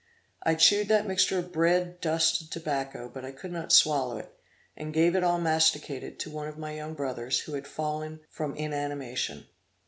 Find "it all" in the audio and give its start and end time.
5.15-5.37